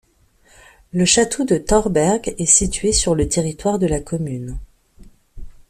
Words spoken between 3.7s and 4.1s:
de la